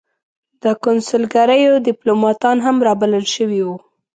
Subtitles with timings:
[0.63, 3.77] د کنسلګریو دیپلوماتان هم را بلل شوي وو.